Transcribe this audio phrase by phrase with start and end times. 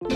[0.00, 0.08] 嗨，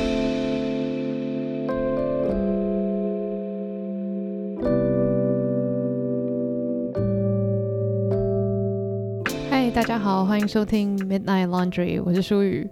[9.74, 12.66] 大家好，欢迎收听 Midnight Laundry，我是舒雨。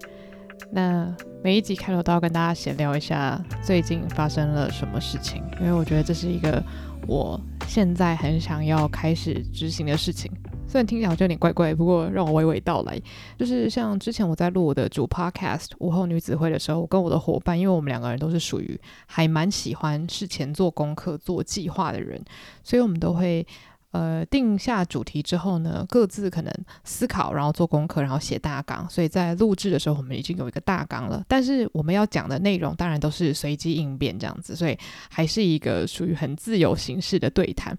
[0.70, 1.14] 那
[1.44, 6.64] 每一集开头都要跟大家闲聊一下最近发生了什么事情，因为我觉得这是一个
[7.06, 7.38] 我
[7.68, 10.32] 现在很想要开始执行的事情。
[10.72, 12.98] 虽然听起来好像有点怪怪，不过让我娓娓道来。
[13.38, 22.18] 就是像之前我在录我的主 podcast 午后女子会的时候，我跟我的伙伴，因为我们两个人都是属于还蛮喜欢事前做功课、做计划的人，
[22.64, 23.46] 所以我们都会
[23.90, 26.50] 呃定下主题之后呢，各自可能
[26.84, 28.88] 思考，然后做功课，然后写大纲。
[28.88, 31.22] 所以在录制的时候，我们已经有一个大纲了。
[31.28, 34.78] 但是我们要讲的内容当然都是随机应变这样子，所以
[35.10, 37.76] 还是一个属于很自由形式的对谈。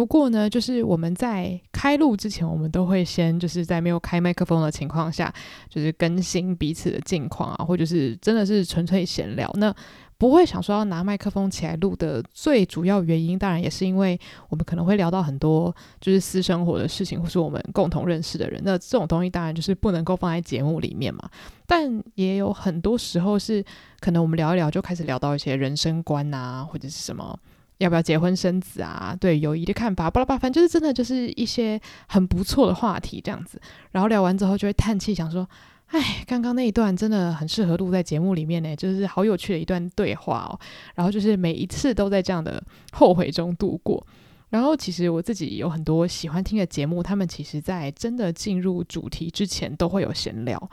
[0.00, 5.30] 不过呢，就是我们在开录之前，我们都会先就是在没有开麦克风的情况下，
[5.68, 9.50] 就是更新彼此的近况啊，或者是真的是纯粹闲聊。
[9.58, 9.70] 那
[10.16, 18.58] 不会想说要拿麦克风起来录的最主要原因，当然也是因为我们可能会聊到很多就是私生活的事情，或是我们共同认识的人。
[18.64, 21.28] 那这种东西当然就是不能够放在节目里面嘛。
[21.66, 23.62] 但也有很多时候是
[24.00, 27.38] 可能我们聊一聊就开始聊到一些人生观啊，或者是什么。
[27.80, 29.16] 要不要结婚生子啊？
[29.18, 33.60] 对友谊的看法，巴拉巴，反正就是真的就是一些很不错的话题这样子。
[33.90, 35.48] 然后聊完之后就会叹气，想说
[35.88, 40.52] ：“哎，刚刚那一段真的很适合录在节目里面呢，就是好有趣的一段对话哦。”
[40.94, 44.06] 然后就是每一次都在这样的后悔中度过。
[44.50, 50.70] 然后其实我自己有很多喜欢听的节目，他们其实在真的进入主题之前都会有闲聊。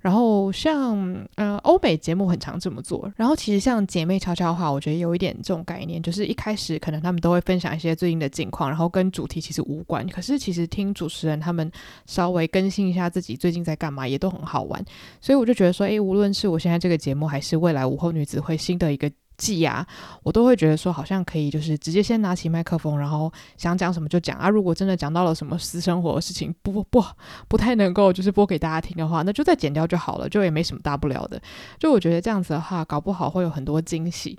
[0.00, 0.98] 然后像
[1.36, 11.70] 呃欧美节目很常这么做，然后其实像姐妹悄悄话，我觉得有一点这种概念，就是一开始可能他们都会分享一些最近的近况，然后跟主题其实无关，可是其实听主持人他们
[12.06, 14.84] 稍微更新一下自己最近在干嘛，也都很好玩。
[15.20, 19.10] 所以我就觉得说，诶，无论是我现在这个节目，还是未来午后女子会新的一个。
[19.40, 19.86] 记啊，
[20.22, 24.50] 我都会觉得说好像可以，就是直接先拿起麦克风，然后想讲什么就讲啊。
[24.50, 27.02] 如果真的讲到了什么私生活的事情，不不
[27.48, 31.40] 不太能够就是播给大家听的话，那就再剪掉就好了，就也没什么大不了的。
[31.78, 34.38] 就我觉得这样子的话，搞不好会有很多惊喜。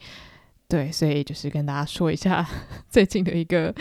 [0.67, 2.47] 对，所以就是跟大家说一下
[2.87, 3.73] 最近的一个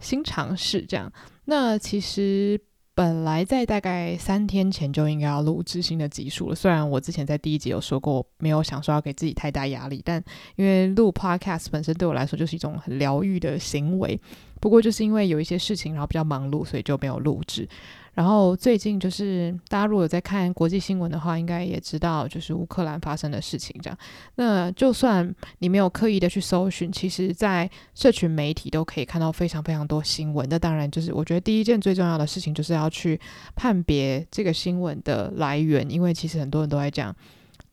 [0.00, 1.10] 新尝试，这样。
[1.44, 2.60] 那其实。
[2.94, 10.22] 本来在大概三天前就应该要录制新的集数了，虽然我之前在第一集有说过，没有想说要给自己太大压力，但
[10.54, 14.20] 因为录 Podcast 本身对我来说就是一种很疗愈的行为。
[14.60, 17.68] 不过就是因为有一些事情，然后比较忙碌，所以就没有录制。
[18.14, 23.98] 然后最近就是大家如果有在看国际新闻的话，应该也知道就是乌克兰发生的事情这样。
[24.36, 30.46] 那就算你没有刻意的去搜寻，其实在社群媒体都可以看到非常非常多新闻。
[30.48, 33.20] 那当然就是我觉得第一件最重要的事情就是要去
[33.54, 37.14] 判别这个新闻的来源，因为其实很多人都在讲。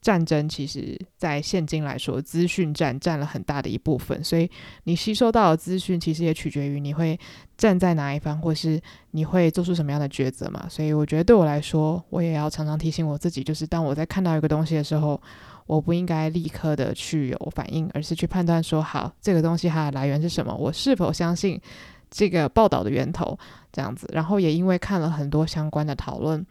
[0.01, 4.49] 战争其实，在现今来说，资讯战占了很大的一部分，所以
[4.85, 7.19] 你吸收到的资讯，其实也取决于你会
[7.55, 10.65] 站在哪一方，或是你会做出什么样的抉择嘛。
[10.67, 15.21] 所以我觉得对我来说，我也要常常提醒我自己，就是当我在看到一个东西的时候，
[15.67, 21.61] 我不应该立刻的去有反应，而是去判断说，好，这个东西它的来源是什么，我是否相信
[22.09, 23.37] 这个报道的源头，
[23.71, 24.09] 这样子。
[24.11, 26.43] 然后也因为看了很多相关的讨论。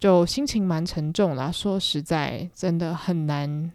[0.00, 3.70] 就心情蛮沉重啦，说实在，真的很难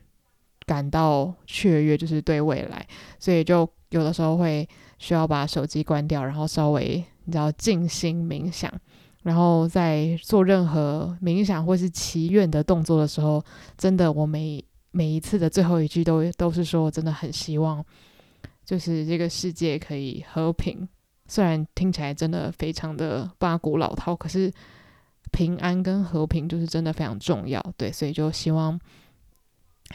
[0.65, 2.87] 感到雀跃，就是对未来，
[3.19, 8.73] 所以就有的时候会需要把手机关掉，然后稍微你知道静心冥想，
[9.21, 13.43] 然后在做任何冥想或是祈愿的动作的时候，
[13.77, 17.85] 真的我每每一次的最后一句都都是说真的很希望，
[18.65, 20.89] 就是这个世界可以和平，
[21.27, 24.51] 虽然听起来真的非常的八股老套，可是。
[25.35, 28.79] 平安跟和平就是真的非常重要，对，所以就希望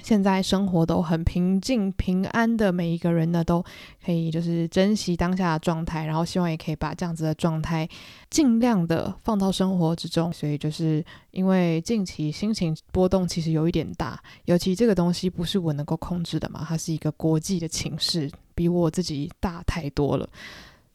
[0.03, 3.65] 现在生活都很平静、平安的每一个人呢，都
[4.05, 7.89] 可以就是珍惜当下的状态，然后希望也可以把这样子的状态
[8.29, 10.31] 尽量的放到生活之中。
[10.31, 20.29] 所以就是因为近期心情波动其实有一点大，尤其这个东西不是我能够控制的嘛，它是一个国际的情势，比我自己大太多了。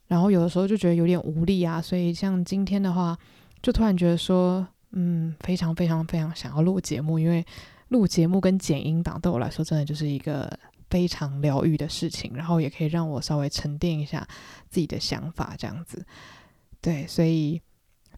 [0.08, 3.18] 然后有的时候就觉得有点无力啊，所以像今天的话。
[3.66, 7.44] 就突然觉得说，嗯，非常非常非常想要录节目，因为
[7.88, 10.48] 录节目跟剪音档对我来说，真的就是一个
[10.88, 14.28] 非常疗愈的事情，然后也可以让我稍微沉淀一下
[14.70, 16.06] 自己的想法，这样子。
[16.80, 17.60] 对，所以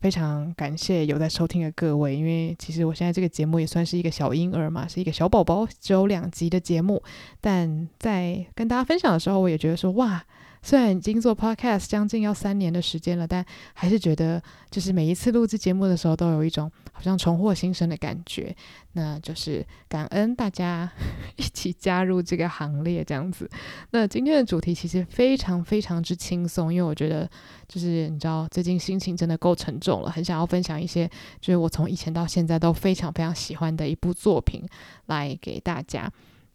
[0.01, 7.01] 非常感谢有在收听的各位，因为其实我现在这个节目也算是一个小婴儿嘛，是一个小宝宝，只有两集的节目，
[7.39, 10.25] 但在跟大家分享的时候，我也觉得说哇。
[10.67, 18.53] 虽然已经做 podcast 将近要三年的时间了，但还是觉得就是每一次录制节目的时候，都有一种好像重获新生的感觉。
[18.91, 20.91] 那就是感恩大家
[21.37, 23.49] 一起加入这个行列，这样子。
[23.91, 27.29] 那今天的主题其实非常非常之轻松，因为我觉得
[27.69, 31.09] 就是你知道，最近心情真的够沉重了，很想要分享一些
[31.39, 34.61] 就是我从以前到现在都非常非常喜欢的一部作品
[35.05, 36.11] 来给大家。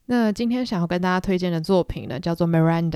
[0.07, 2.91] 那今天想要跟大家推荐的作品呢，叫做《Miranda》。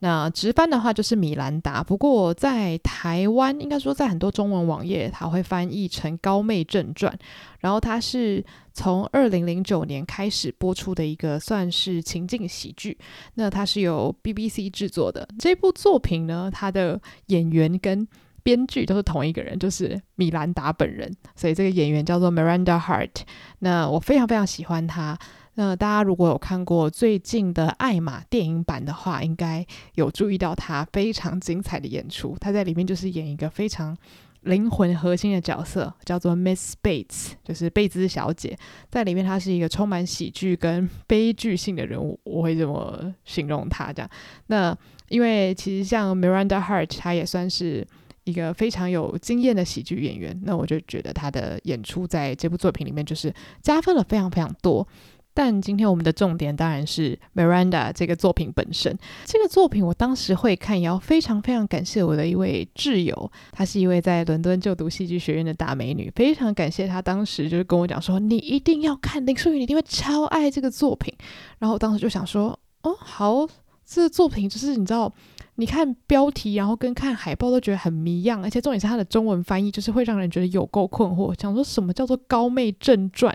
[0.00, 7.12] 那直翻的话就是米兰达，不过在台湾，应该说在很多中文网页，它会翻译成《高妹正传》。
[7.60, 12.98] 然后它是从二零零九年开始播出的一个算是情境喜剧。
[13.34, 15.28] 那它是由 BBC 制作的。
[15.38, 18.06] 这部作品呢，它的演员跟
[18.42, 21.14] 编剧都是同一个人，就是米兰达本人。
[21.36, 23.22] 所以这个演员叫做 Miranda Hart。
[23.60, 25.16] 那我非常非常喜欢他。
[25.54, 32.36] 那大家如果有看过最近的艾玛电影版的话，应该有注意到他非常精彩的演出。
[32.40, 33.96] 他在里面就是演一个非常
[34.42, 38.56] 灵魂核心的角色，叫做 Miss Bates，就是贝兹小姐。
[38.88, 44.10] 在里面，她是一个充满喜剧跟悲剧性的人物，我会这么形容她这样。
[44.46, 44.74] 那
[45.08, 47.86] 因为其实像 Miranda Hart，她也算是
[48.24, 50.40] 一个非常有经验的喜剧演员。
[50.44, 54.88] 那我就觉得她的演出在这部作品里面就是加分了非常非常多。
[55.32, 58.98] 但今天我们的重点当然是 Miranda 这个作品本身。
[59.24, 71.14] 这个作品我当时会看，也要非常非常感谢我的一位挚友，她是一位在伦敦就读戏剧学院的大美女，非常感谢她当时就是跟我讲说，你一定要看林书宇，你一定会超爱这个作品。
[71.58, 73.46] 然后我当时就想说，哦，好，
[73.86, 75.12] 这个作品就是你知道。
[75.60, 81.38] 你看标题，然后跟看海报都觉得很谜样，而且重点是它的中文翻译就是会让人觉得有够困惑。
[81.38, 83.30] 想说什么叫做《高妹正传》？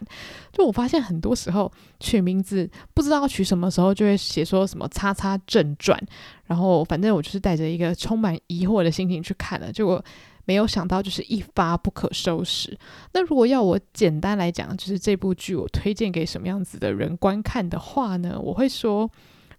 [0.52, 6.04] 就我发现很多时候取名字不知道取什么时候，就会写说什么“叉叉正传”，
[6.46, 10.04] 然后反正我就是带着一个充满疑惑的心情去看了，结果
[10.46, 12.76] 没有想到就是一发不可收拾。
[13.14, 18.40] 那如果要我简单来讲，就是这部剧我推荐给什么样子的人观看的话呢？
[18.42, 19.08] 我会说。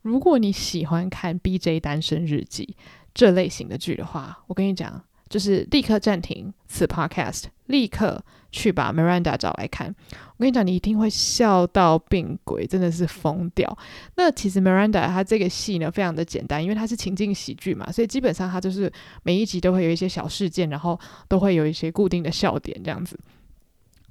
[0.07, 2.77] 如果你喜欢看《BJ 单身日记》
[3.13, 9.93] 这类型的剧的话，我跟你讲，就是立刻暂停此 podcast，立刻去把 Miranda 找来看。
[10.37, 13.77] 我跟你讲，你一定会笑到病鬼，真的是疯掉。
[14.15, 18.93] 那其实 Miranda 她这个戏呢，非常的简单，因为它是情境喜剧嘛，所以基本上它就是
[19.25, 23.19] 每一集都会有一些小事件，然后都会有一些固定的笑点这样子。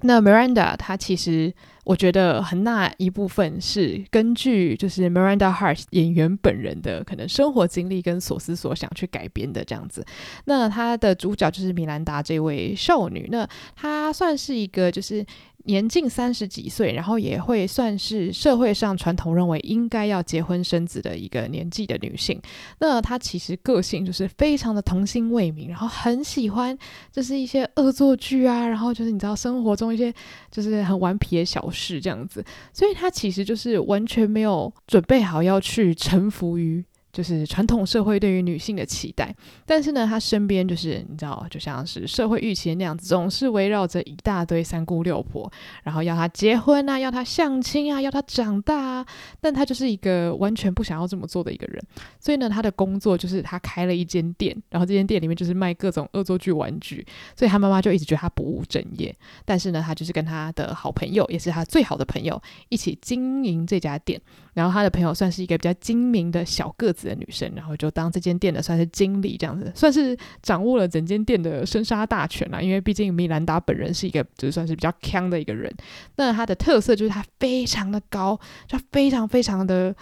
[0.02, 1.52] 那 Miranda 她其实。
[1.86, 10.04] 我觉得很大一部分是根据就是 Miranda Hart 演员本人的可能生活经历跟所思所想去改编的这样子。
[10.46, 15.24] 那她的主角就是米兰达这位少女，那她算是一个就是。
[15.66, 22.40] 年近三十几岁，然后也会算是社会上传统认为应该要结婚生子的一个年纪的女性。
[22.78, 26.76] 那她其实个性就是非常的童心未泯，然后很喜欢
[27.12, 30.12] 就是一些恶作剧啊，然后就是你知道生活中一些
[30.50, 32.44] 就是很顽皮的小事这样子。
[32.72, 36.84] 所以她其实就是完全没有准备好要去臣服于。
[37.16, 39.34] 就是传统社会对于女性的期待，
[39.64, 45.50] 但是呢，她身边就是你知道，就像是社会预期那样子，总是围绕着一大堆三姑六婆，
[45.82, 49.06] 然后要她结婚啊，要她相亲啊，要她长大啊。
[49.40, 51.82] 但她就是一个完全不想要这么做的一个人，
[52.20, 59.16] 所以呢，她的工作就是她开了一间店，然后这间店里面就是卖各种恶作剧玩具，所以她妈妈就一直觉得她不务正业。
[59.46, 64.20] 但是呢，她就是跟她的好朋友，也是她最好的朋友，一起经营这家店。
[64.56, 72.58] 然后她的朋友算是一个比较精明的小个子的女生，然后就当这间店的算是经理这样子，算是掌握了整间店的生杀大权啦。
[72.58, 75.70] 因为毕竟米兰达本人是一个就是算是比较强的一个人，
[76.16, 79.94] 那她的特色就是她非常的高，就非常非常的，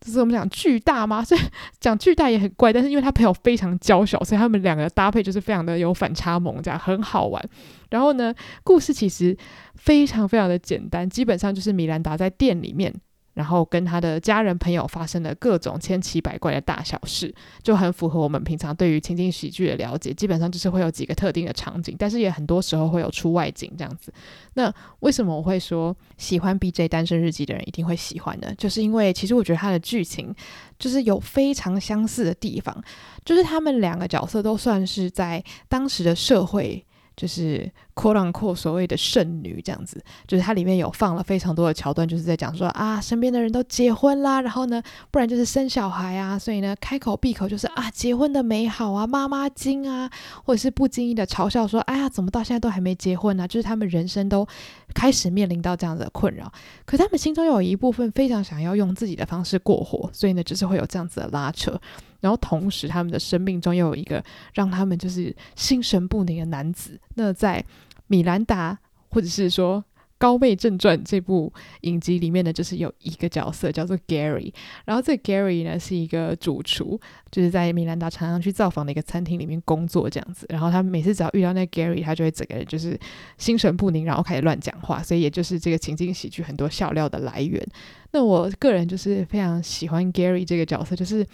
[0.00, 1.40] 就是我们讲巨大嘛， 所以
[1.78, 2.72] 讲巨大也很怪。
[2.72, 7.46] 但是因为她朋友非常娇小，所以他们两个搭配就是非常的有反差萌，这样很好玩。
[7.90, 9.36] 然后呢，故事其实
[9.74, 12.90] 非常非常的简单，基本上就是米兰达在店里面。
[13.38, 20.12] 然后跟他的家人朋友发生了各种千奇百怪的大小事，就很符合我们平常对于情景喜剧的了解。
[20.12, 24.12] 基本上就是会有几个特定的场景，但是也很多时候会有出外景这样子。
[24.54, 28.52] 那为什么我会说喜欢《BJ 单身日记》的人一定会喜欢呢？
[28.58, 30.34] 就是因为其实我觉得他的剧情
[30.76, 32.76] 就是有非常相似的地方，
[33.24, 36.84] 就是他们两个角色都算是在当时的社会。
[37.18, 50.08] 就是 quote unquote 所谓的圣女这样子，就是它里面有放了非常多的桥段，就是在讲说啊，身边的人都结婚啦，然后呢，不然就是生小孩啊，所以呢，开口闭口就是啊，结婚的美好啊，妈妈经啊，
[50.44, 53.48] 或者是不经意的嘲笑说，哎呀，怎么到现在都还没结婚呢？
[53.48, 54.46] 就是他们人生都
[54.94, 56.52] 开始面临到这样子的困扰，
[56.86, 61.80] 可他们心中有一部分非常想要用自己的方式过活，所以呢，就是会有这样子的拉扯。
[62.20, 64.22] 然后同时，他们的生命中又有一个
[64.54, 67.00] 让他们就是心神不宁的男子。
[67.14, 67.64] 那在
[68.06, 68.78] 米兰达，
[69.10, 69.82] 或者是说。
[70.18, 74.52] 《高妹正传》这部影集里面呢，就是有一个角色叫做 Gary，
[74.84, 80.44] 然后这个 Gary 呢是一个主厨，就是在米兰达常常去造访的一个餐厅里面工作这样子。
[80.48, 82.98] 然后他每次只要遇到那 Gary，他就会整个人就是
[83.38, 87.64] 心神不宁，然后开始乱讲话，所以也就是这个情景喜剧很多笑料的来源。
[88.10, 91.24] 那我个人就是非常喜欢 Gary 这个角色，就是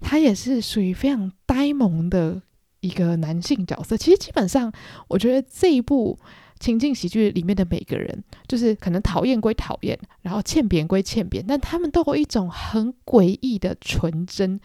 [0.00, 2.42] 他也是属于非常呆萌的
[2.80, 3.96] 一个男性角色。
[3.96, 4.72] 其实基本上，
[5.06, 6.18] 我觉得这一部。
[6.62, 14.60] 情境喜剧里面的每个人，就是可能讨厌归讨厌，然后欠扁归欠扁，但他们都有一种很诡异的纯真，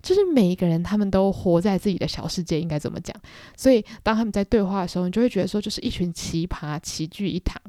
[0.00, 3.16] 就是每一个人他们都活在自己的小世界，应该怎么讲？
[3.56, 7.60] 所以当他们在对话的时候，你就会觉得说，就是一群奇葩齐聚一堂，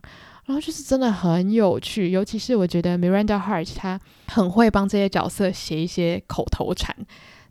[0.46, 2.12] 然后就是真的很有趣。
[2.12, 6.96] 尤其是我觉得 Miranda Hart 她很会帮这些角色写一些口头禅。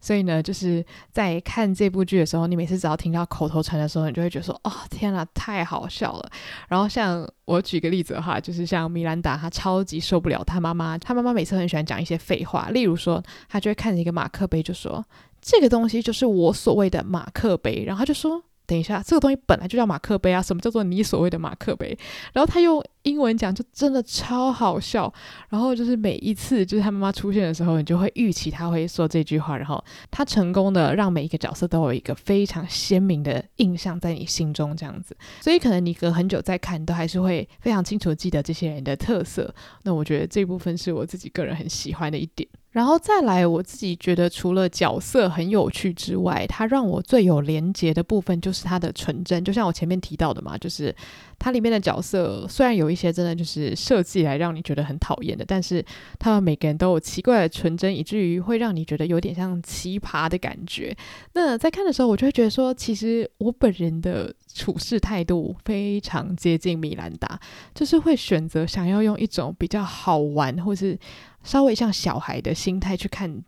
[0.00, 6.30] 所以呢，就是在看这部剧的时候，你每次只要听到口头禅的时候，你就会觉得说：“哦，天哪，太好笑了。”
[6.69, 15.04] 然后像我举个例子的话，就是像米兰达，她超级受不了她妈妈，她妈妈每次很喜欢讲一些废话，例如说，她就会看着一个马克杯，就说
[15.42, 18.42] ：“这个东西就是我所谓的马克杯。”然后她就说。
[18.66, 20.40] 等一下，这个东西本来就叫马克杯啊！
[20.40, 21.99] 什么叫做你所谓的马克杯？
[22.33, 25.12] 然后他又英文讲，就真的超好笑。
[25.49, 29.57] 然后就是每一次就是他妈妈出现的时候，你就会预期他会说这句话。
[29.57, 35.16] 然后他成功的让每一个角色都有一个非常鲜明的印象在你心中，这样子。
[35.40, 39.54] 所以可能你隔很久再看，都还是会非常清楚记得这些人的特色。
[39.83, 42.49] 那我觉得这部分是我自己个人很喜欢的一点。
[42.71, 49.45] 然后再来，我自己觉得除了角色很有趣之外，它让我最有连结的部分就是它的纯真。
[49.45, 50.95] 就像我前面提到的嘛，就是
[51.37, 55.85] 它里面的角色虽然有一些真的就是设计来让你觉得很讨厌的，但是
[56.19, 60.97] 他们每个人都有奇怪的纯真，以至于会让你觉得有点像奇葩的感觉。
[61.33, 67.41] 那在看的时候，我就会觉得说，其实我本人的处事态度非常接近米兰达，
[67.75, 70.97] 就是会选择想要用一种比较好玩或是。
[71.43, 73.45] 稍微像小孩的心态去看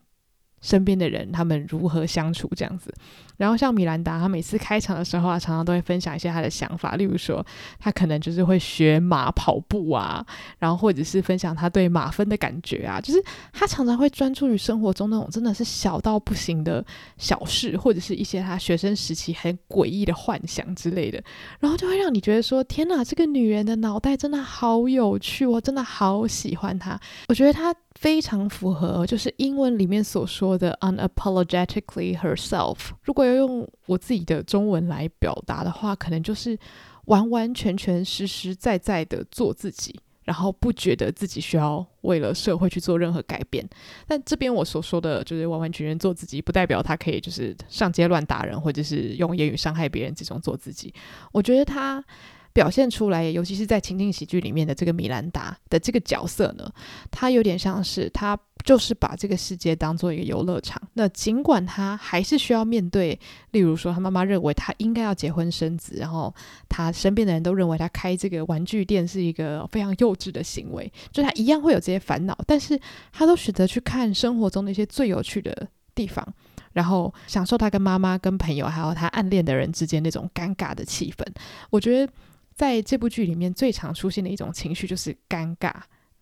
[0.61, 2.95] 身边的人，他们如何相处这样子。
[3.43, 7.45] 然后像米兰达，他每次开场的时候啊，常常都会分享一些他的想法，例如说
[7.77, 10.25] 他可能就是会学马跑步啊，
[10.61, 13.21] 然后或者是分享他对马粪的感觉啊，就是
[13.53, 16.85] 他常常会专注于生活中那种真的是小到不行的
[17.19, 21.21] 小事，或者是一些他学生时期很诡异的幻想之类的，
[21.59, 26.97] 然后就会让你觉得说，天哪，这个女人的脑袋真的好有趣，我真的好喜欢她。
[27.27, 32.77] 我觉得她非常符合就是英文里面所说的 unapologetically herself。
[33.03, 36.59] 如果有要用我自己的中文来表达的话，可能就是
[37.07, 43.69] 完完全全、实实在在的做自己，然后不觉得自己需要为了社会去做任何改变。
[44.07, 50.93] 但这边我所说的就是完完全全做自己，不代表他可以就是上街乱打人，或者是用言语伤害别人这种做自己。
[51.33, 52.05] 我觉得他。
[52.53, 56.71] 表现出来，尤其是在情景喜剧里面的这个米兰达的这个角色呢，
[57.11, 60.81] 他有点像是他就是把这个世界当做一个游乐场。
[60.93, 63.19] 那尽管他还是需要面对，
[63.53, 66.33] 例如说他妈妈认为他应该要结婚生子，然后
[66.69, 72.79] 他身边的人都认为他开这个玩具店是一个非常幼稚的行为，就他一样会有这些烦恼，但是
[73.13, 76.27] 他都选择去看生活中那些最有趣的地方，
[76.73, 81.27] 然后享受他跟妈妈、跟朋友还有他暗恋的人之间那种尴尬的气氛。
[81.71, 82.13] 我觉得。
[82.55, 85.73] 在这部剧里面，最常出现的一种情绪就是尴尬。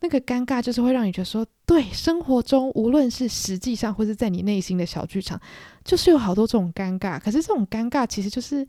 [0.03, 5.39] 那个尴尬就是会让你觉得说，对，生活中无论是实际上或是在你内心的小剧场，
[5.83, 7.19] 就是有好多这种尴尬。
[7.19, 8.67] 可是这种尴尬其实就是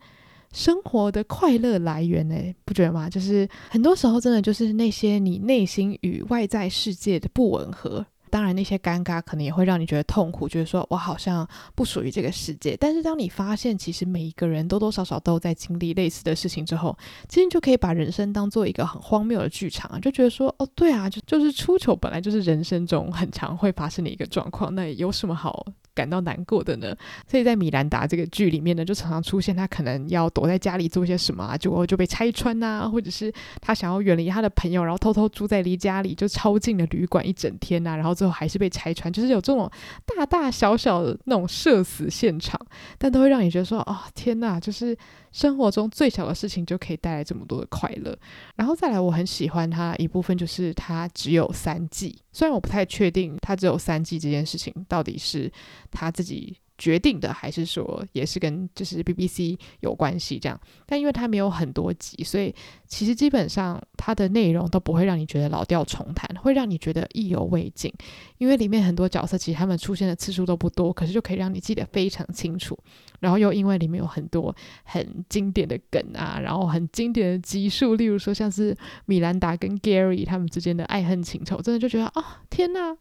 [0.51, 3.09] 生活的快乐来源，诶，不觉得吗？
[3.09, 8.05] 就是很多时候真的就是那些你内心与外在世界的不吻合。
[8.33, 12.75] 当然，那些尴尬可能也会让你觉得痛苦，觉得说我好像不属于这个世界。
[12.75, 16.97] 但是，当你发现其实每一个人多多少少都在经历类似的事情之后，
[17.29, 25.63] 其实你就可以把人生当做一个很荒谬的剧场啊，就觉得说，哦，对啊，就就是出糗本来就是人生中很常会发生的一个状况，那有什么好
[25.93, 26.95] 感到难过的呢？
[27.29, 38.22] 所以在米兰达这个剧里面呢，就常常出现他可能要躲在家里做些什么啊，结果就被拆穿呐、啊，或者是他想要远离他的朋友，然后偷偷住在离家里就超近的旅馆一整天呐、啊，然后。
[38.23, 39.69] 最后还是被拆穿，就是有这种
[40.05, 42.57] 大大小小的那种社死现场，
[42.97, 44.97] 但都会让你觉得说，哦，天呐，就是
[45.33, 48.17] 生活中最小的事情就可以带来这么多的快乐。
[48.55, 55.51] 然后再来，我很喜欢它一部分就是它只有三季，虽然我不太确定它只有三季这件事情到底是
[55.91, 56.57] 他自己。
[56.83, 62.53] 决定的还是说也是跟就是 BBC 有关系这样，但因为它没有很多集，所以
[62.85, 67.89] 其实基本上它的内容都不会让你觉得老调重弹，会让你觉得意犹未尽。
[68.37, 72.77] 因为里面很多角色其实他们出现的次数都不多，可是就可以让你记得非常清楚。
[73.21, 78.75] 然后又因为里面有很多很经典的梗啊，然后很经典的集数，例如说像是
[79.05, 82.97] 米兰达跟 Gary 他们之间的爱恨情仇，真的就觉得啊、哦，天哪！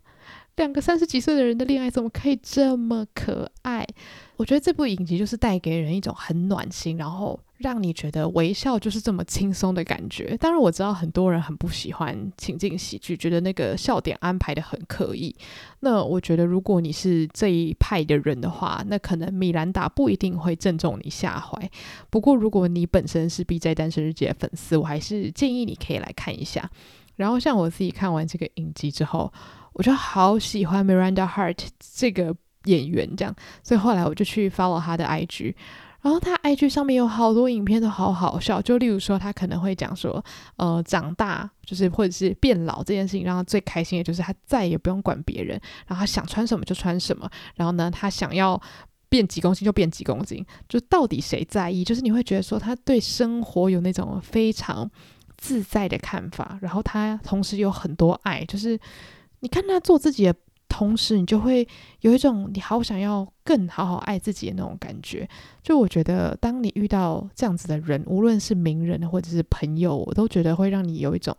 [0.57, 3.87] 两个三十几岁的人的恋爱怎么可以这么可爱？
[4.37, 10.37] 我觉得这部影集就是带给人一种很暖心，然后让你觉得微笑就是这么轻松的感觉。
[10.37, 15.35] 当然我知道很多人很不喜欢情境喜剧，觉得那个笑点安排得很刻意。
[15.81, 21.71] 那我觉得如果你是这一派的人的话，那可能米兰达不一定会正中你下怀。
[22.11, 26.71] 不过如果你本身是 BJ 单身日记的粉丝，我还是建议你可以来看一下。
[27.17, 29.33] 然后像我自己看完这个影集之后。
[29.73, 35.55] 我就好喜欢 Miranda Hart 这个演员，这样，所以后来我就去 follow 他的 IG，
[36.01, 40.23] 然后他 IG 上面有好多影片都好好笑，就例如说他可能会讲说，
[40.57, 48.61] 呃，长大就是或者是变老这件事情，让他最开心的就是他再也不用管别人，然后他想穿什么就穿什么，然后呢，他想要
[49.09, 51.83] 变几公斤就变几公斤，就到底谁在意？
[51.83, 54.89] 就是你会觉得说他对生活有那种非常
[55.37, 58.79] 自在的看法，然后他同时有很多爱，就是。
[59.43, 60.35] 你看他做自己的
[60.69, 61.67] 同时，你就会
[62.01, 65.29] 有一种你好想要更好好爱自己的那种感觉。
[65.63, 71.37] 就我觉得，当你遇到这样子的人，无论是名人或者是朋友，我都觉得会让你有一种，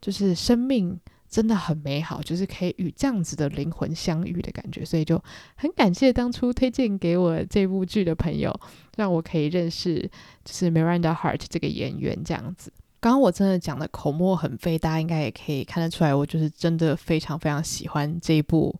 [0.00, 0.98] 就是生命
[1.28, 4.84] 真的很美好，就是可以与这样子的灵魂相遇的感觉。
[4.84, 5.22] 所以就
[5.54, 8.52] 很感谢当初推荐给我这部剧的朋友，
[8.96, 10.02] 让我可以认识
[10.44, 12.72] 就是 Miranda Hart 这个演员这样子。
[13.06, 18.74] 刚刚我真的讲的口沫很飞，大家应该也可以看得出来，我就是真的非常非常喜欢这一部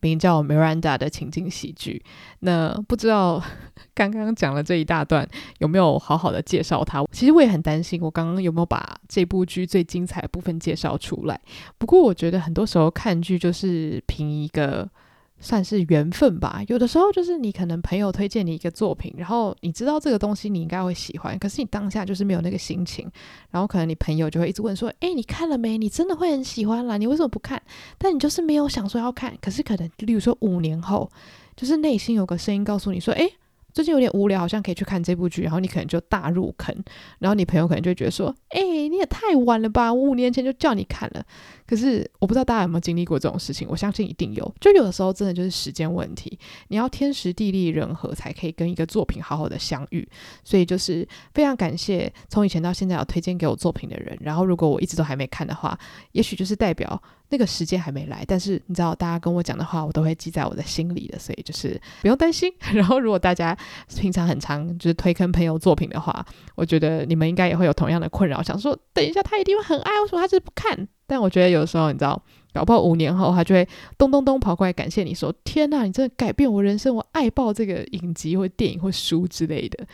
[0.00, 2.02] 名叫《Miranda》的情景喜剧。
[2.40, 3.40] 那不知道
[3.94, 5.24] 刚刚讲了这一大段
[5.58, 7.06] 有没有好好的介绍它？
[7.12, 11.40] 其实我也很担心，我刚刚有没有把这部剧最精彩的部分介绍出来？
[11.78, 14.90] 不过我觉得很多时候看剧就是凭一个。
[15.40, 16.62] 算是缘分吧。
[16.68, 23.10] 有的时候就是你可能朋友推荐你一个作品，然后你知道这个东西你应该会喜欢，可是你当下就是没有那个心情，
[23.50, 25.78] 然后可能你朋友就会一直问说：“诶，你看了没？
[25.78, 27.62] 你真的会很喜欢啦，你为什么不看？”
[27.98, 31.10] 但你就是没有想说要看，可是可能例如说五年后，
[31.56, 33.32] 就是内心有个声音告诉你说：“诶。”
[33.74, 36.74] 最近有点无聊，好像可以去看这部剧，然后你可能就大入坑，
[37.20, 41.24] 然后你朋友可能就觉得说：“哎、你也太晚了吧，我五年前就叫你看了。”
[41.68, 44.54] 可是我不知道大家有没有经历过这种事情，我相信一定有。
[44.58, 50.08] 就有的时候真的就是时间问题，你要天时地利人和才可以跟一个作品好好的相遇。
[50.42, 54.16] 所以就是非常感谢从以前到现在有推荐给我作品的人。
[54.22, 55.78] 然后如果我一直都还没看的话，
[56.12, 57.00] 也许就是代表。
[57.30, 62.50] 那个时间还没来，但是你知道，大家跟我讲的话，我都会记在我的心里的，所以就是不用担心。
[62.72, 63.54] 然后，如果大家
[64.00, 70.88] 平常很常就是推坑朋友作品的话，我觉得你们应该也会有同样的困扰，想说等一下他一定会很爱，为什么他就是不看？
[71.08, 73.66] 但我觉得有时候你知道，搞不好五年后他就会
[73.96, 79.84] 咚咚咚跑过来感谢你说：“天哪，你真的改变我人生，我爱爆这个影集或电影或书之类的。”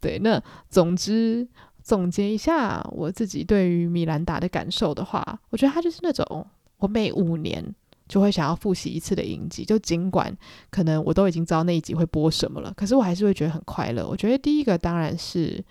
[0.00, 1.46] 对，那总之
[1.82, 6.46] 总结一下我自己对于米兰达的感受的话，我觉得他就是那种。
[6.78, 7.62] 我每五年
[8.08, 10.34] 就会想要复习一次的影集，就尽管
[10.70, 14.08] 可能我都已经知道那一集会播什么了，可是我还是会觉得很快乐。
[14.08, 15.62] 我觉得第一个当然是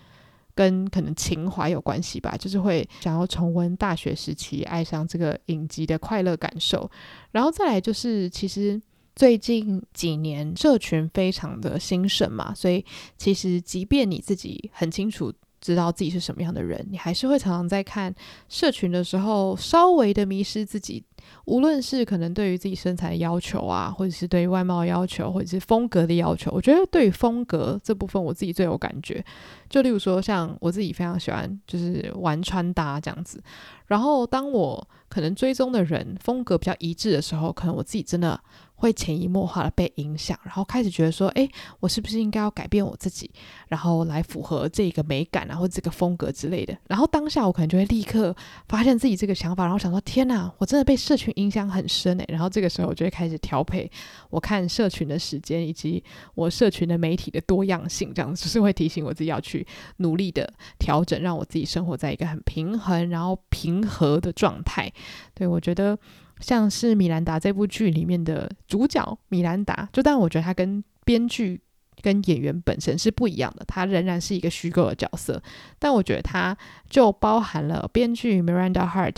[0.60, 6.92] 跟可能情怀有关系吧，就是会想要重温大学时期爱上这个影集的快乐感受。
[7.32, 8.82] 然后再来就是，其实
[9.16, 12.84] 最近几年社群非常的兴盛嘛，所以
[13.18, 15.34] 其实即便你自己很清楚。
[15.62, 18.14] 知道自己是什么样的人，你还是会常常在看
[18.48, 21.04] 社群的时候，稍微的迷失自己。
[21.46, 29.24] 无论是可能对于自己身材的要求啊，或者是对于外貌的要求，或者是风格的要求，我觉得对于风格这部分，我自己最有感觉。
[29.70, 33.44] 就例如说，像我自己非常喜欢，就是玩穿搭这样子。
[33.88, 38.40] 然后，当我可能追踪的人风格比较一致的时候，可能我自己真的。
[38.80, 41.50] 会潜移默化的被影响，然后开始觉得说，诶，
[41.82, 43.30] 我是不是应该要改变我自己，
[43.68, 46.78] 然后来符合这个美感啊，或这个风格之类的。
[46.88, 48.34] 然后当下我可能就会立刻
[48.70, 52.26] 发现自己这个想法，然后想说，天哪，我真的被社群影响很深诶。
[52.30, 53.92] 然后这个时候我就会开始调配
[54.30, 56.02] 我看社群的时间，以及
[56.34, 64.90] 我社群的媒体的多样性，这样子是会提醒我自己要去努力的调整，让我自己生活在一个很平衡然后平和的状态。
[65.34, 66.00] 对，我觉得。
[66.40, 71.60] 像是米兰达这部剧里面的主角米兰达，就但我觉得他跟编剧
[72.02, 75.42] 跟演员本身是不一样的，他仍然是一个虚构的角色，
[75.78, 76.58] 但我觉得他
[76.90, 79.18] 就包含了编剧 Miranda Hart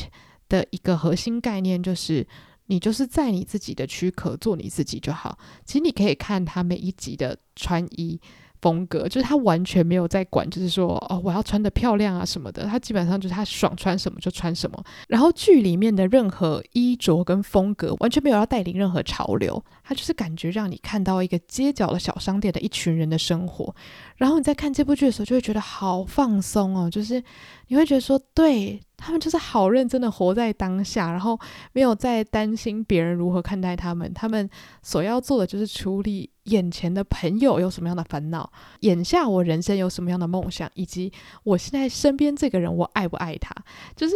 [0.49, 2.27] 的一个核心概念，就是
[2.65, 5.37] 你就是在你自己的躯壳做你自己就好。
[5.65, 8.19] 其实你可以看他每一集的穿衣。
[8.61, 12.65] 风格就是他完全没有在管，就是说哦，我要穿得漂亮啊什么的。
[12.65, 14.83] 他基本上就是他爽穿什么就穿什么。
[15.07, 23.75] 然后剧里面的任何衣着跟风格完全没有要带领任何潮流，他就是感觉让你看到一个街角的小商店的一群人的生活。
[24.21, 27.21] 然后你在看这部剧的时候，就会觉得好放松哦，就是
[27.69, 31.39] 你会觉得说，对，他们就是好认真的活在当下，然后
[31.73, 34.13] 没有在担心别人如何看待他们。
[34.13, 34.47] 他们
[34.83, 38.47] 所要做的就是处理眼前的朋友有什么样的烦恼，
[38.81, 43.51] 眼下我人生有什么样的梦想，以及我现在身边这个人我爱不爱他。
[43.95, 44.15] 就是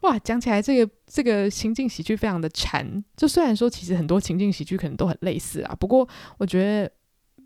[0.00, 3.04] 哇，讲起来这个这个情境喜剧非常的馋。
[3.16, 6.90] 就虽然说其实很多情境喜剧可能都很类似啊，不过我觉得。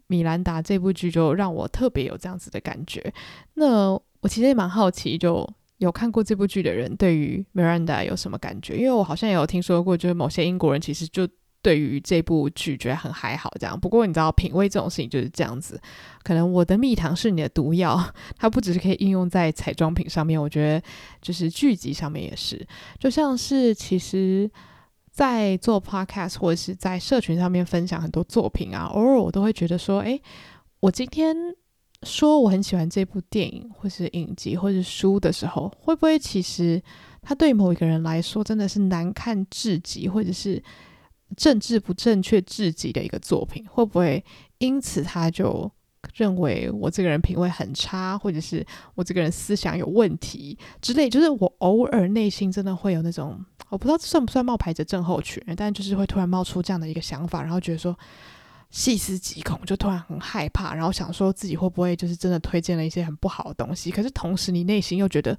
[0.07, 3.13] 米兰达这部剧就让我特别有这样子的感觉。
[3.55, 8.77] 那我其实也蛮好奇，就有看过这部剧的人对于米兰达有什么感觉？
[8.77, 11.29] 因为我好像也有听说过，就是某些英国人其实就
[11.63, 13.79] 对于这部剧觉得很还好这样。
[13.79, 15.81] 不过你知道，品味这种事情就是这样子。
[16.23, 17.99] 可能我的蜜糖是你的毒药，
[18.37, 20.87] 它不只是可以应用在彩妆品上面，我觉得
[21.23, 22.67] 就是剧集上面也是。
[22.99, 24.51] 就像是其实。
[25.15, 30.21] 在做 podcast 或者是在社群上面分享很多作品啊，偶尔我都会觉得说，诶，
[30.81, 31.37] 我今天
[32.03, 36.83] 说我很喜欢这部电影，或是影集，或是书的时候，会不会其实
[37.23, 40.61] 它对某一个人来说真的是难看至极，或者是
[41.37, 43.65] 政治不正确至极的一个作品？
[43.69, 44.25] 会不会
[44.59, 45.71] 因此他就
[46.15, 51.11] 认为我这个人品味很差，或者是我这个人思想有问题之类？
[51.11, 53.45] 就是我偶尔内心真的会有那种。
[53.71, 57.99] 我不知道算不算冒牌者症候群，但就是会突然冒出这样的一个想法，然后觉得说
[58.71, 63.91] 细思极恐，就突然很害怕，然后想说自己会不会就是真的推荐了一些很不好的东西。
[63.91, 65.37] 可是同时你内心又觉得，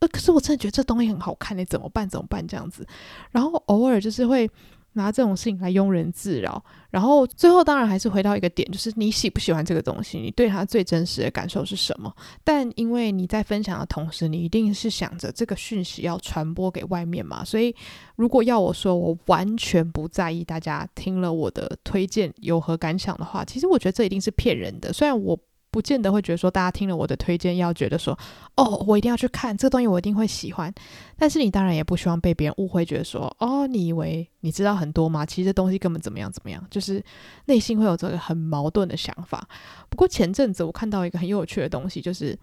[0.00, 2.08] 呃，可是我真的觉得这东西很好看，你怎么办？
[2.08, 2.44] 怎么办？
[2.44, 2.84] 这样子，
[3.30, 4.50] 然后偶尔就是会。
[4.96, 12.12] 拿这种事情来庸人自扰，然后最后当然还是回到一个点，就是你喜不喜欢这个东西，你对它最真实的感受是什么？
[12.42, 17.74] 但因为你在分享的同时，你一定是想着这个讯息要传播给外面嘛，所以
[18.16, 24.92] 如果要我说，我完全不在意大家听了我的推荐有何感想的话，其实我觉得这一定是骗人的。
[24.92, 25.38] 虽然我。
[25.76, 28.18] 不见得会觉得说，大家听了我的推荐要觉得说，
[28.54, 30.72] 哦，我一定要去看这个东西，我一定会喜欢。
[31.18, 35.26] 但是你当然也不希望被别人误会，觉得说，哦，你以为你知道很多吗？
[35.26, 37.04] 其实这东西根本怎么样怎么样，就是
[37.44, 39.46] 内心会有这个很矛盾的想法。
[39.90, 42.34] 不过前阵子我看到一个很有趣的东西，就是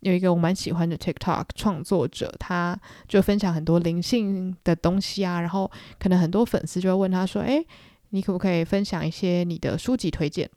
[0.00, 2.78] 有一个我蛮喜欢的 TikTok 创作者，他
[3.08, 7.66] 就分享很多灵性的东西啊，然后可能很多粉丝就会问他说，诶，
[8.10, 10.50] 你可不可以分享一些你的书籍推荐？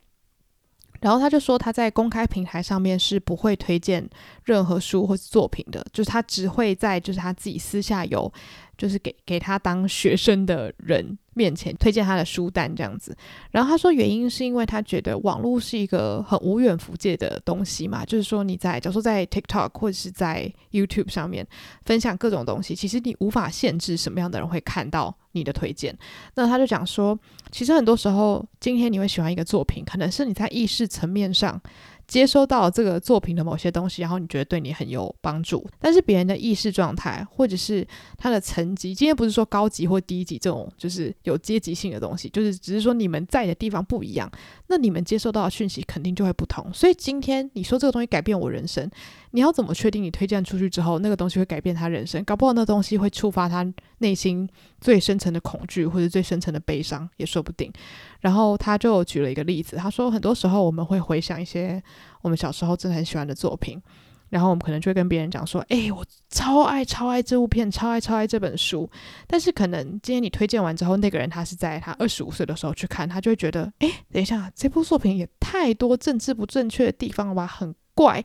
[1.05, 4.03] 然后他就说，他在公开平台上面是不会推荐
[4.43, 8.33] 任何书或作品的，就是他只会在就是他自己私下有，
[8.77, 13.15] 就是给给他当学生的人面前推荐他的书单这样子，
[13.51, 21.45] 然后他说原因是因为他觉得网络是一个很无远弗届的东西嘛，就是说你在假如说在 TikTok 或者是在 YouTube 上面
[21.83, 25.97] 分享各种东西，其实你无法限制什么样的人会看到你的推荐。
[26.35, 27.17] 那他就讲说，
[27.51, 31.61] 其实很多时候今天你会喜欢一个作品，可能是你在意识层面上。
[32.07, 37.85] 接收到这个作品的某些东西，然后你觉得对你很有帮助，但是别人的意识状态或者是
[38.17, 44.29] 他的层级，今天不是说高级或低级这种，就是有阶级性的东西，就是只是说你们在的地方不一样，
[44.67, 46.71] 那你们接收到的讯息肯定就会不同。
[46.73, 48.89] 所以今天你说这个东西改变我人生，
[49.31, 52.23] 你要怎么确定你推荐出去之后，那个东西会改变他人生？
[52.23, 53.65] 搞不好那东西会触发他
[54.05, 54.47] 内心
[54.79, 57.73] 最深层的恐惧或者最深层的悲伤也说不定。
[58.21, 61.81] 然后他就举了一个例子，他说很多时候我们会回想一些
[62.21, 63.81] 我们小时候真的很喜欢的作品，
[64.29, 68.87] 然后我们可能就会跟别人讲说：“诶，我超爱超爱这部片，超爱超爱这本书。”
[69.27, 78.23] 但是可能今天你推荐完之后，那个人他是在他二十五岁的时候去看，他就会觉得：“诶，等一下，这部作品也太多政治不正确的地方了吧，很怪。”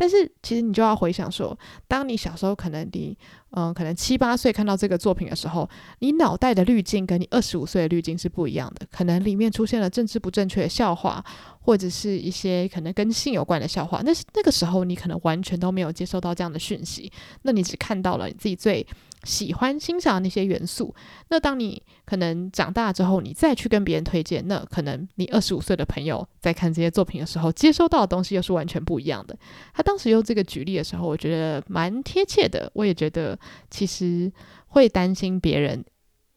[0.00, 3.18] 但是其实你就要回想说，当你小时候可能你
[3.50, 8.86] 嗯可能七八岁看到这个作品的时候，你脑袋的滤镜跟你二十五岁的滤镜是不一样的。
[8.92, 11.24] 可能里面出现了政治不正确的笑话，
[11.68, 14.00] 或者是一些可能跟性有关的笑话。
[14.02, 18.86] 那是那个时候你可能完全都没有接收到这样的讯息，那你只看到了你自己最
[19.24, 20.94] 喜欢欣赏的那些元素。
[21.28, 29.36] 那当你可能长大之后，你再去跟别人推荐，那可能你二十五岁的朋友在看这些作品的时候，接收到的东西又是完全不一样的。
[29.74, 29.82] 他。
[29.82, 32.70] 当时用这个举例的时候，我觉得蛮贴切的。
[32.72, 33.38] 我也觉得，
[33.70, 34.32] 其实
[34.68, 35.84] 会担心别人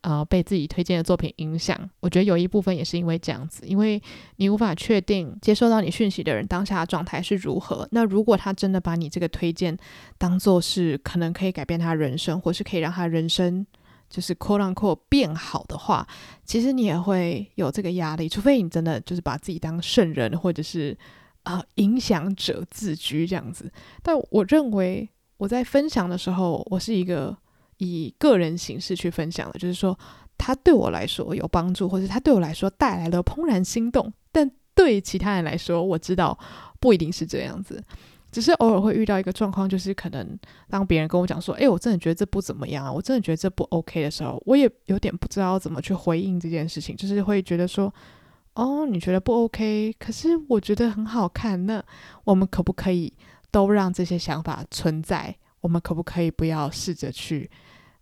[0.01, 1.77] 呃被自己推荐的作品影响。
[1.99, 4.01] 我觉得有一部分也是因为这样子，因为
[4.37, 7.87] 你无法确定接收到你讯息的人当下的状态是如何。
[7.91, 9.77] 那如果他真的把你这个推荐
[10.17, 13.65] 当做是可能可以改变他人生，或是可以让他人生
[14.09, 16.07] 就是 quote unquote 变好的话，
[16.45, 20.97] 其实你也会有这个压力，除非你真的就是把自己当圣人，或者是
[21.43, 23.71] 啊、影响者自居这样子。
[24.03, 25.09] 但我认为。
[25.41, 27.35] 我在分享的时候，我是一个
[27.83, 29.97] 以个人形式去分享的，就是说，
[30.37, 34.13] 他对我来说有帮助，或者他对我来说带来了怦然心动。
[34.31, 36.37] 但对其他人来说，我知道
[36.79, 37.83] 不一定是这样子，
[38.31, 40.37] 只是偶尔会遇到一个状况，就是可能
[40.69, 47.91] 当别人跟我讲说：“哎，我真的觉得这不怎么样啊，我真的觉得这不 OK” 的时候，我也有点不知道怎么去回应这件事情，就是会觉得说
[48.53, 51.83] ：“哦，你觉得不 OK，可是我觉得很好看，那
[52.23, 53.11] 我们可不可以？”
[53.53, 57.51] 都让这些想法存在，我们可不可以不要试着去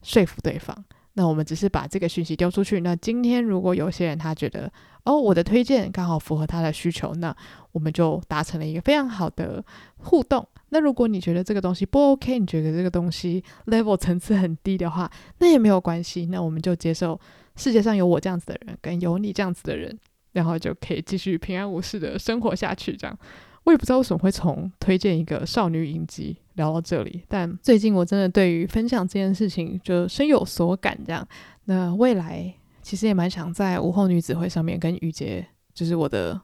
[0.01, 0.75] 说服对方？
[1.13, 2.79] 那我们只是把这个讯息丢出去。
[2.79, 4.71] 那今天如果有些人他觉得，
[5.03, 7.35] 哦，我的推荐刚好符合他的需求，那
[7.73, 9.63] 我们就达成了一个非常好的
[9.97, 10.47] 互动。
[10.69, 16.27] 那如果你觉得这个东西不 OK，你觉得这个东西 level 层次很低的话，那也没有关系。
[16.27, 17.19] 那我们就接受
[17.55, 19.97] 世界上有我这样子的人，跟有你这样子的人，
[20.31, 23.19] 然后就可以继续平安无事的生活下去，这样。
[23.65, 30.97] 我也不知道为什么会从推荐一个少女影集聊到这里，但最近我真的对于分享这件事情就深有所感。
[31.05, 31.27] 这样，
[31.65, 36.39] 那未来其实也蛮想在午后女子会上面跟雨洁，就是我的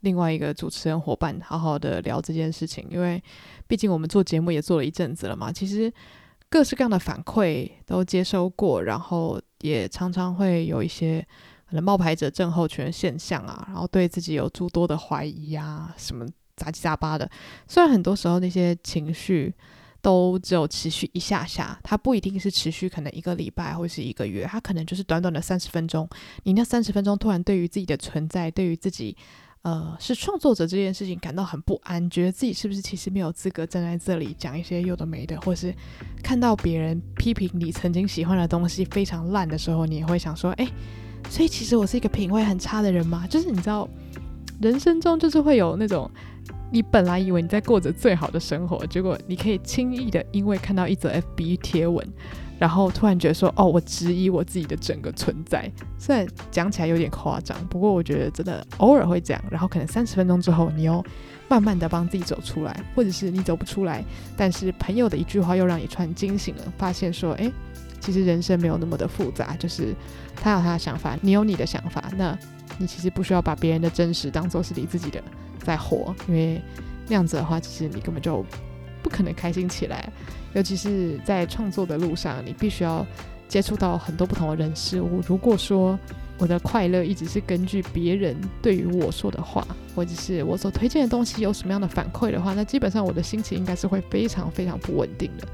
[0.00, 3.22] 另外一个主持人伙伴，好好的聊这件事情，因为
[3.68, 5.92] 毕竟我们做节目也做了一阵子了嘛，其实
[6.48, 11.24] 各式各样的反馈都接收过，然后也常常会有一些
[11.68, 16.26] 可能冒牌者症候群现象啊，然后对自己有诸多的怀疑啊什么。
[16.56, 17.30] 杂七杂八的，
[17.68, 19.52] 虽然很多时候那些情绪
[20.00, 26.08] 都只有持续一下下，它不一定是持续可能一个礼拜或是一个月，它可能就是短短的三十分钟。
[26.42, 29.16] 你那三十分钟突然对于自己的存在，对于自己
[29.62, 35.74] 呃是创作者这件事情感到很不安，觉得自己是不是其实没有资格站在这里讲一些有的没的，或是
[36.22, 40.68] 看到别人批评你曾经喜欢的东西非常烂的时候，你也会想说，哎，
[41.30, 43.26] 所以其实我是一个品味很差的人吗？
[43.26, 43.88] 就是你知道，
[44.60, 46.10] 人生中就是会有那种。
[46.72, 52.04] 你本来以为你在过着最好的生活，结果你可以轻易的因为看到一则 FB 贴文，
[52.58, 59.40] 然后突然觉得说：“哦，我质疑我自己的整个存在。”虽然讲起来有点夸张，不过我觉得真的偶尔会这样。
[59.48, 61.04] 然后可能三十分钟之后，你又
[61.46, 64.02] 慢慢的帮自己走出来，或者是你走不出来，
[64.36, 67.52] 但是朋友的一句话又让你突然惊醒了，发现说：“诶，
[68.00, 69.94] 其实人生没有那么的复杂，就是
[70.34, 72.36] 他有他的想法，你有你的想法，那
[72.78, 75.22] 你其实不需要把别人的真实当做是你自己的。”
[75.64, 76.60] 在活，因为
[77.06, 78.44] 那样子的话，其实你根本就
[79.02, 80.12] 不可能开心起来。
[80.52, 83.06] 尤其是在创作的路上，你必须要
[83.48, 85.22] 接触到很多不同的人事物。
[85.26, 85.98] 如果说
[86.36, 95.48] 我的快乐一直是根据别人对于我说的话，或者是我所推荐的东西有什么样的反馈的话，那基本上我的心情应该是会非常非常不稳定的。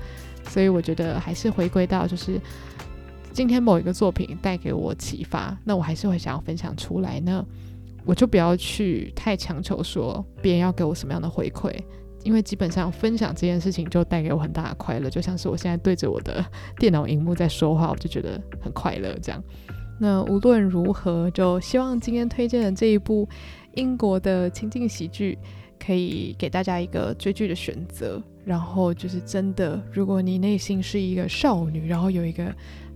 [0.49, 2.41] 所以我觉得还是回归到，就是
[3.33, 7.45] 今天某一个作品带给我启发，那我还是会想要分享出来呢。
[8.05, 11.73] 我就不要去太强求说别人要给我什么样的回馈，
[12.25, 16.45] 因为基本上分享这件事情就带给我很大的快乐，就像是我现在对着我的
[16.79, 19.17] 电脑荧幕在说话，我就觉得很快乐。
[19.23, 19.43] 这样，
[20.01, 23.29] 那无论如何，就希望今天推荐的这一部
[23.75, 25.39] 英国的情境喜剧，
[25.79, 28.21] 可以给大家一个追剧的选择。
[28.43, 32.53] 然后就是真的，如果你内心是一个少女，然后有一个。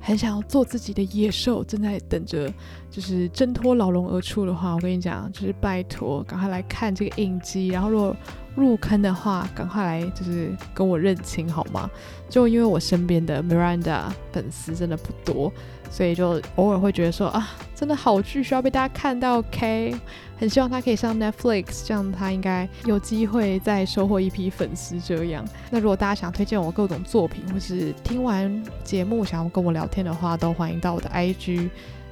[0.06, 2.52] 很想要做自己的野兽，正在等着
[2.90, 7.68] 就是挣脱牢笼而出的话，我跟你讲，就是拜托，赶快来看这个影集。
[7.68, 8.14] 然后如果
[8.54, 11.90] 入坑的话，赶快来就是跟我认亲好吗？
[12.28, 15.52] 就因为我身边的 Miranda 粉丝真的不多。
[15.90, 19.94] 所以就偶尔会觉得说啊，真的好剧需要被大家看到，OK？
[20.36, 24.98] 很希望他可以上 Netflix，这样他应该有机会再收获一批粉丝。
[24.98, 31.68] 这样，那如果大家想推荐我各种作品，或是听完节目想要跟我聊天的话，都欢迎到我的 IG。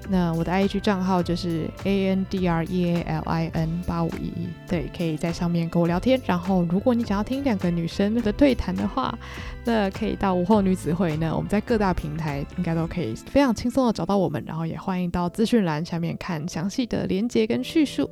[0.08, 6.20] 那我的 IG 账号就是 A N D R E A L I N 八五一一，对，可以在上面跟我聊天。
[6.26, 9.16] 然后，如果你想要听两个女生的对谈的话，
[9.64, 11.16] 那可以到午后女子会。
[11.16, 14.42] 那我们在各大平台应该都可以非常轻松的找到我们。
[14.46, 18.10] 然后也欢迎到资讯栏下面看详细的连结跟叙述。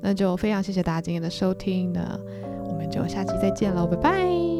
[0.00, 2.18] 那就非常谢谢大家今天的收听，那
[2.64, 4.51] 我们就下期再见喽，拜拜。